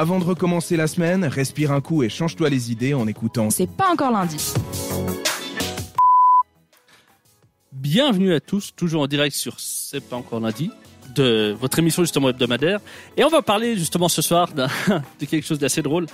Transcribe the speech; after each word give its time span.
Avant 0.00 0.20
de 0.20 0.24
recommencer 0.24 0.76
la 0.76 0.86
semaine, 0.86 1.24
respire 1.24 1.72
un 1.72 1.80
coup 1.80 2.04
et 2.04 2.08
change-toi 2.08 2.48
les 2.50 2.70
idées 2.70 2.94
en 2.94 3.08
écoutant. 3.08 3.50
C'est 3.50 3.68
pas 3.68 3.90
encore 3.90 4.12
lundi. 4.12 4.36
Bienvenue 7.72 8.32
à 8.32 8.38
tous, 8.38 8.72
toujours 8.76 9.02
en 9.02 9.06
direct 9.08 9.34
sur 9.34 9.58
C'est 9.58 10.00
pas 10.00 10.14
encore 10.14 10.38
lundi, 10.38 10.70
de 11.16 11.52
votre 11.60 11.80
émission 11.80 12.04
justement 12.04 12.28
hebdomadaire. 12.28 12.78
Et 13.16 13.24
on 13.24 13.28
va 13.28 13.42
parler 13.42 13.76
justement 13.76 14.08
ce 14.08 14.22
soir 14.22 14.50
de 14.54 15.26
quelque 15.26 15.44
chose 15.44 15.58
d'assez 15.58 15.82
drôle. 15.82 16.06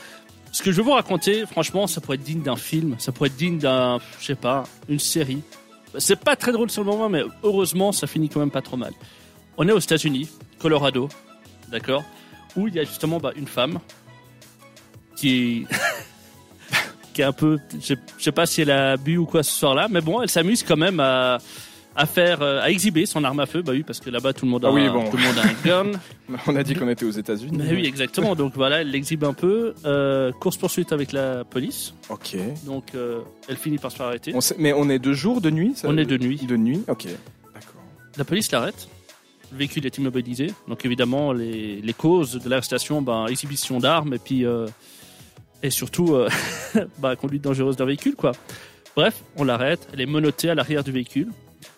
Ce 0.51 0.63
que 0.63 0.73
je 0.73 0.79
vais 0.79 0.83
vous 0.83 0.93
raconter, 0.93 1.45
franchement, 1.45 1.87
ça 1.87 2.01
pourrait 2.01 2.17
être 2.17 2.25
digne 2.25 2.41
d'un 2.41 2.57
film, 2.57 2.95
ça 2.97 3.13
pourrait 3.13 3.29
être 3.29 3.37
digne 3.37 3.59
d'un, 3.59 3.99
je 4.19 4.25
sais 4.25 4.35
pas, 4.35 4.65
une 4.89 4.99
série. 4.99 5.43
C'est 5.99 6.19
pas 6.19 6.37
très 6.37 6.53
drôle 6.53 6.71
sur 6.71 6.83
le 6.83 6.91
moment, 6.91 7.11
mais 7.11 7.23
heureusement, 7.43 7.93
ça 7.93 8.07
finit 8.07 8.31
quand 8.31 8.41
même 8.41 8.51
pas 8.51 8.63
trop 8.63 8.79
mal. 8.79 8.95
On 9.59 9.69
est 9.69 9.73
aux 9.73 9.79
États-Unis, 9.79 10.31
Colorado, 10.59 11.11
d'accord, 11.71 12.03
où 12.57 12.69
il 12.69 12.75
y 12.75 12.79
a 12.81 12.85
justement 12.85 13.19
bah, 13.19 13.33
une 13.37 13.47
femme 13.49 13.79
qui 15.17 15.67
qui 17.13 17.21
est 17.21 17.25
un 17.25 17.33
peu, 17.33 17.59
je 17.81 17.95
je 18.19 18.25
sais 18.25 18.33
pas 18.33 18.47
si 18.47 18.63
elle 18.63 18.71
a 18.73 18.97
bu 18.97 19.17
ou 19.19 19.27
quoi 19.27 19.43
ce 19.43 19.53
soir-là, 19.53 19.87
mais 19.91 20.01
bon, 20.01 20.21
elle 20.23 20.29
s'amuse 20.29 20.63
quand 20.63 20.77
même 20.77 21.01
à 21.01 21.39
à 21.97 22.07
faire, 22.07 22.43
euh, 22.43 22.61
à 22.61 22.71
exhiber 22.71 23.07
son 23.07 23.23
arme 23.23 23.39
à 23.39 23.47
feu, 23.47 23.63
bah 23.63 23.71
oui, 23.71 23.85
parce 23.85 24.01
que 24.01 24.11
là-bas 24.11 24.33
tout 24.33 24.47
le 24.47 24.51
monde 24.51 24.65
a, 24.65 24.69
Ah 24.69 24.73
oui, 24.73 24.83
un- 24.85 24.93
bon. 24.93 25.09
tout 25.09 25.17
le 25.17 25.23
monde 25.23 25.39
a 25.39 25.43
un 25.43 25.53
gun. 25.93 25.93
On 26.49 26.57
a 26.57 26.65
dit 26.65 26.75
qu'on 26.75 26.89
était 26.89 27.05
aux 27.05 27.11
États-Unis. 27.13 27.57
Mais 27.57 27.71
oui, 27.73 27.87
exactement. 27.87 28.35
Donc 28.35 28.55
voilà, 28.57 28.81
elle 28.81 28.91
l'exhibe 28.91 29.23
un 29.23 29.33
peu. 29.33 29.75
Euh, 29.85 30.33
course 30.33 30.57
poursuite 30.57 30.91
avec 30.93 31.13
la 31.13 31.45
police. 31.45 31.95
Ok. 32.09 32.35
Donc 32.67 32.97
euh, 32.97 33.21
elle 33.49 33.57
finit 33.57 33.79
par 33.79 33.93
se 33.93 33.97
faire 33.99 34.07
arrêter. 34.07 34.33
On 34.35 34.41
sait- 34.41 34.57
mais 34.59 34.73
on 34.73 34.89
est 34.89 34.99
de 34.99 35.13
jour, 35.13 35.41
de 35.41 35.51
nuit 35.51 35.75
ça 35.77 35.87
On 35.89 35.97
est 35.97 36.05
de 36.05 36.19
nuit. 36.19 36.39
De 36.45 36.57
nuit, 36.57 36.83
ok. 36.89 37.07
D'accord. 37.55 37.81
La 38.17 38.25
police 38.25 38.51
l'arrête. 38.51 38.89
Le 39.55 39.59
véhicule 39.59 39.87
est 39.87 39.97
immobilisé. 39.99 40.49
Donc 40.67 40.85
évidemment, 40.85 41.33
les, 41.33 41.81
les 41.81 41.93
causes 41.93 42.33
de 42.43 42.49
l'arrestation, 42.51 43.01
ben, 43.03 43.27
exhibition 43.29 43.79
d'armes 43.79 44.13
et 44.15 44.19
puis 44.19 44.45
euh, 44.45 44.67
et 45.63 45.71
surtout 45.71 46.15
euh, 46.15 46.29
bah, 46.99 47.15
conduite 47.15 47.43
dangereuse 47.43 47.77
d'un 47.77 47.85
véhicule, 47.85 48.17
quoi. 48.17 48.33
Bref, 48.97 49.23
on 49.37 49.45
l'arrête. 49.45 49.89
Elle 49.93 50.01
est 50.01 50.07
menottée 50.07 50.51
à 50.51 50.55
l'arrière 50.57 50.83
du 50.83 50.91
véhicule. 50.91 51.29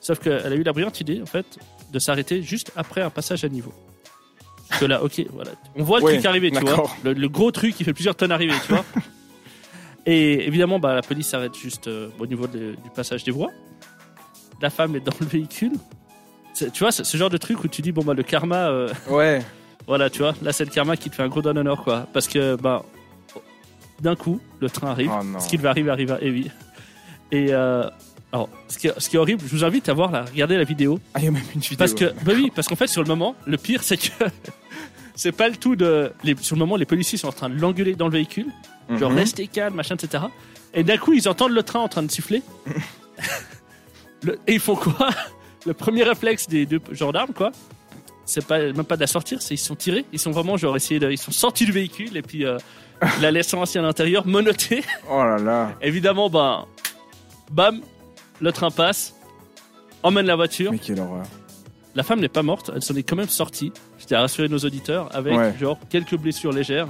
Sauf 0.00 0.18
qu'elle 0.20 0.52
a 0.52 0.54
eu 0.54 0.62
la 0.62 0.72
brillante 0.72 1.00
idée, 1.02 1.20
en 1.20 1.26
fait, 1.26 1.44
de 1.92 1.98
s'arrêter 1.98 2.42
juste 2.42 2.72
après 2.76 3.02
un 3.02 3.10
passage 3.10 3.44
à 3.44 3.48
niveau. 3.50 3.72
Parce 4.68 4.80
que 4.80 4.86
là, 4.86 5.02
ok, 5.04 5.24
voilà. 5.32 5.50
On 5.76 5.82
voit 5.84 5.98
le 6.00 6.04
truc 6.14 6.24
arriver, 6.26 6.50
tu 6.50 6.58
vois. 6.60 6.90
Le, 7.04 7.12
le 7.12 7.28
gros 7.28 7.50
truc 7.50 7.74
qui 7.76 7.84
fait 7.84 7.92
plusieurs 7.92 8.16
tonnes 8.16 8.32
arriver, 8.32 8.54
tu 8.66 8.72
vois. 8.72 8.84
Et 10.06 10.46
évidemment, 10.46 10.78
bah, 10.78 10.94
la 10.94 11.02
police 11.02 11.28
s'arrête 11.28 11.54
juste 11.56 11.88
euh, 11.88 12.08
au 12.18 12.26
niveau 12.26 12.46
de- 12.46 12.74
du 12.82 12.90
passage 12.94 13.24
des 13.24 13.32
voies. 13.32 13.50
La 14.62 14.70
femme 14.70 14.96
est 14.96 15.00
dans 15.00 15.12
le 15.20 15.26
véhicule. 15.26 15.72
Tu 16.56 16.78
vois, 16.80 16.90
ce 16.92 17.16
genre 17.16 17.30
de 17.30 17.36
truc 17.36 17.62
où 17.64 17.68
tu 17.68 17.82
dis, 17.82 17.92
bon, 17.92 18.02
bah, 18.02 18.14
le 18.14 18.22
karma, 18.22 18.68
euh, 18.68 18.88
Ouais. 19.08 19.42
voilà, 19.86 20.08
tu 20.10 20.20
vois, 20.20 20.34
là, 20.42 20.52
c'est 20.52 20.64
le 20.64 20.70
karma 20.70 20.96
qui 20.96 21.10
te 21.10 21.14
fait 21.14 21.22
un 21.22 21.28
gros 21.28 21.42
don 21.42 21.52
d'honneur, 21.54 21.82
quoi. 21.84 22.06
Parce 22.12 22.28
que, 22.28 22.56
bah, 22.56 22.84
d'un 24.00 24.16
coup, 24.16 24.40
le 24.60 24.68
train 24.70 24.88
arrive. 24.90 25.10
Oh 25.12 25.38
ce 25.38 25.48
qui 25.48 25.56
va 25.56 25.70
arriver 25.70 25.90
arrive, 25.90 26.18
et 26.20 26.30
oui. 26.30 26.50
Et, 27.32 27.48
euh, 27.52 27.88
alors, 28.32 28.48
ce 28.68 28.78
qui, 28.78 28.86
est, 28.88 28.94
ce 28.98 29.08
qui 29.08 29.16
est 29.16 29.18
horrible, 29.18 29.42
je 29.46 29.50
vous 29.54 29.64
invite 29.64 29.88
à 29.88 29.94
voir, 29.94 30.10
là, 30.10 30.24
regarder 30.30 30.56
la 30.56 30.64
vidéo. 30.64 30.98
Ah, 31.14 31.18
il 31.20 31.24
y 31.24 31.28
a 31.28 31.30
même 31.30 31.42
une 31.54 31.60
vidéo. 31.60 31.76
Parce 31.78 31.94
que, 31.94 32.06
bah 32.24 32.32
oui, 32.34 32.50
parce 32.54 32.68
qu'en 32.68 32.76
fait, 32.76 32.86
sur 32.88 33.02
le 33.02 33.08
moment, 33.08 33.34
le 33.46 33.56
pire, 33.56 33.82
c'est 33.82 33.96
que 33.98 34.24
c'est 35.14 35.32
pas 35.32 35.48
le 35.48 35.56
tout 35.56 35.76
de. 35.76 36.12
Les, 36.24 36.36
sur 36.40 36.56
le 36.56 36.60
moment, 36.60 36.76
les 36.76 36.84
policiers 36.86 37.18
sont 37.18 37.28
en 37.28 37.32
train 37.32 37.48
de 37.50 37.58
l'engueuler 37.60 37.94
dans 37.94 38.06
le 38.06 38.12
véhicule, 38.12 38.46
genre 38.98 39.10
Mhm. 39.10 39.18
restez 39.18 39.46
calme, 39.46 39.74
machin, 39.74 39.94
etc. 39.96 40.24
Et 40.74 40.84
d'un 40.84 40.96
coup, 40.98 41.12
ils 41.14 41.28
entendent 41.28 41.52
le 41.52 41.62
train 41.62 41.80
en 41.80 41.88
train 41.88 42.02
de 42.02 42.10
siffler. 42.10 42.42
Le- 44.22 44.38
et 44.46 44.54
ils 44.54 44.60
font 44.60 44.76
quoi? 44.76 45.08
Le 45.66 45.74
premier 45.74 46.04
réflexe 46.04 46.46
des 46.48 46.64
deux 46.66 46.80
gendarmes, 46.92 47.32
quoi, 47.32 47.50
c'est 48.24 48.44
pas 48.46 48.58
même 48.58 48.84
pas 48.84 48.96
de 48.96 49.00
la 49.00 49.06
sortir, 49.06 49.42
c'est 49.42 49.54
ils 49.54 49.58
sont 49.58 49.74
tirés, 49.74 50.04
ils 50.12 50.18
sont 50.18 50.30
vraiment 50.30 50.56
genre 50.56 50.76
essayés 50.76 51.00
de, 51.00 51.10
ils 51.10 51.18
sont 51.18 51.32
sortis 51.32 51.64
du 51.66 51.72
véhicule 51.72 52.16
et 52.16 52.22
puis 52.22 52.44
euh, 52.46 52.58
la 53.20 53.30
laissant 53.30 53.62
assis 53.62 53.78
à 53.78 53.82
l'intérieur, 53.82 54.26
menotté. 54.26 54.84
Oh 55.10 55.18
là 55.24 55.38
là. 55.38 55.72
Évidemment, 55.82 56.30
ben, 56.30 56.64
bam, 57.50 57.80
le 58.40 58.52
train 58.52 58.70
passe, 58.70 59.14
emmène 60.02 60.26
la 60.26 60.36
voiture. 60.36 60.70
Mais 60.72 60.78
quelle 60.78 61.00
horreur. 61.00 61.24
La 61.94 62.02
femme 62.02 62.20
n'est 62.20 62.28
pas 62.28 62.42
morte, 62.42 62.70
elle 62.74 62.82
s'en 62.82 62.94
est 62.94 63.02
quand 63.02 63.16
même 63.16 63.28
sortie. 63.28 63.72
Tiens 64.06 64.18
à 64.18 64.20
rassurer 64.22 64.48
nos 64.48 64.58
auditeurs 64.58 65.08
avec 65.16 65.36
Ouais. 65.36 65.52
genre 65.58 65.78
quelques 65.90 66.16
blessures 66.16 66.52
légères. 66.52 66.86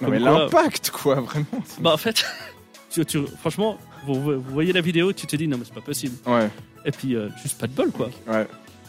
Non, 0.00 0.08
mais 0.08 0.18
l'impact, 0.18 0.90
quoi, 0.90 1.16
vraiment. 1.20 1.46
Bah 1.80 1.92
en 1.92 1.96
fait, 1.96 2.24
tu- 2.90 3.04
tu- 3.04 3.26
franchement, 3.38 3.78
vous, 4.06 4.14
vous 4.14 4.40
voyez 4.40 4.72
la 4.72 4.80
vidéo, 4.80 5.12
tu 5.12 5.26
te 5.26 5.36
dis 5.36 5.48
non 5.48 5.58
mais 5.58 5.64
c'est 5.64 5.74
pas 5.74 5.80
possible. 5.80 6.16
Ouais. 6.26 6.48
Et 6.84 6.90
puis 6.90 7.14
euh, 7.14 7.28
juste 7.42 7.58
pas 7.58 7.66
de 7.66 7.72
bol 7.72 7.90
quoi. 7.90 8.10
Ouais. 8.26 8.46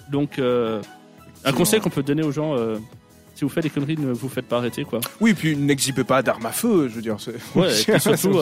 Donc 0.10 0.40
euh, 0.40 0.82
un 1.44 1.52
conseil 1.52 1.80
qu'on 1.80 1.90
peut 1.90 2.04
donner 2.04 2.24
aux 2.24 2.32
gens, 2.32 2.56
euh, 2.58 2.78
si 3.36 3.44
vous 3.44 3.50
faites 3.50 3.64
des 3.64 3.70
conneries, 3.70 3.98
ne 3.98 4.12
vous 4.12 4.30
faites 4.30 4.46
pas 4.46 4.58
arrêter 4.58 4.84
quoi. 4.84 5.02
Oui, 5.20 5.34
puis 5.34 5.56
n'exhibez 5.56 6.04
pas 6.04 6.22
d'armes 6.22 6.46
à 6.46 6.52
feu, 6.52 6.88
je 6.88 6.96
veux 6.96 7.02
dire. 7.02 7.18
Ouais, 7.56 7.70
et 7.80 7.84
puis 7.84 8.00
surtout, 8.00 8.40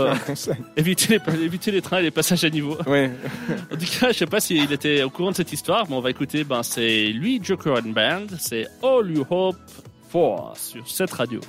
les, 0.77 0.81
évitez 1.45 1.71
les 1.71 1.81
trains 1.81 1.99
et 1.99 2.03
les 2.03 2.11
passages 2.11 2.43
à 2.43 2.49
niveau. 2.49 2.77
Ouais. 2.85 3.11
En 3.71 3.75
tout 3.75 3.85
cas, 3.99 4.11
je 4.11 4.17
sais 4.17 4.25
pas 4.25 4.39
s'il 4.39 4.71
était 4.71 5.03
au 5.03 5.09
courant 5.09 5.31
de 5.31 5.35
cette 5.35 5.53
histoire, 5.53 5.85
mais 5.89 5.95
on 5.95 6.01
va 6.01 6.09
écouter, 6.09 6.43
ben 6.43 6.63
c'est 6.63 7.07
lui, 7.07 7.39
Joker 7.41 7.77
and 7.77 7.89
Band, 7.89 8.37
c'est 8.39 8.67
All 8.83 9.09
You 9.11 9.25
Hope 9.29 9.57
For 10.09 10.53
sur 10.57 10.87
cette 10.87 11.11
radio. 11.11 11.39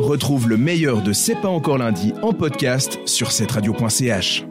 Retrouve 0.00 0.48
le 0.48 0.56
meilleur 0.56 1.02
de 1.02 1.12
C'est 1.12 1.34
pas 1.34 1.48
encore 1.48 1.76
lundi 1.76 2.14
en 2.22 2.32
podcast 2.32 2.98
sur 3.04 3.30
cette 3.30 3.52
radio.ch. 3.52 4.49